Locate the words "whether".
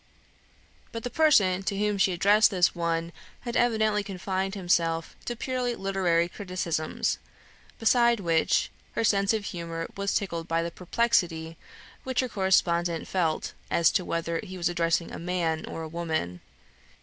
14.03-14.39